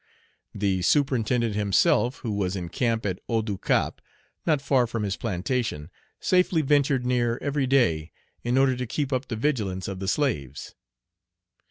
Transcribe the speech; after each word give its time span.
The 0.55 0.81
superintendent 0.81 1.53
himself, 1.53 2.21
who 2.21 2.31
was 2.31 2.55
in 2.55 2.69
camp 2.69 3.05
at 3.05 3.19
Haut 3.27 3.45
du 3.45 3.59
Cap, 3.59 4.01
not 4.47 4.59
far 4.59 4.87
from 4.87 5.03
his 5.03 5.15
plantation, 5.15 5.91
safely 6.19 6.63
ventured 6.63 7.05
near 7.05 7.37
every 7.39 7.67
day, 7.67 8.11
in 8.43 8.57
order 8.57 8.75
to 8.75 8.87
keep 8.87 9.13
up 9.13 9.27
the 9.27 9.35
vigilance 9.35 9.87
of 9.87 9.99
the 9.99 10.07
slaves. 10.07 10.73